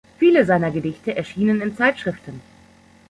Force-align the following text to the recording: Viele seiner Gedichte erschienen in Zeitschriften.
Viele 0.17 0.45
seiner 0.45 0.71
Gedichte 0.71 1.15
erschienen 1.15 1.61
in 1.61 1.77
Zeitschriften. 1.77 2.41